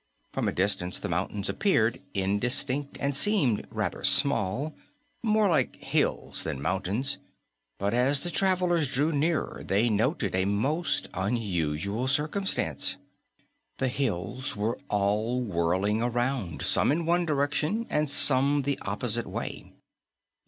[0.33, 4.73] From a distance the mountains appeared indistinct and seemed rather small
[5.21, 7.19] more like hills than mountains
[7.77, 12.97] but as the travelers drew nearer, they noted a most unusual circumstance:
[13.77, 19.71] the hills were all whirling around, some in one direction and some the opposite way.